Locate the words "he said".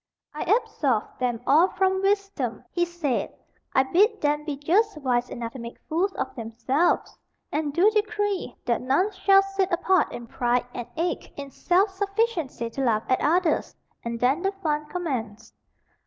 2.71-3.35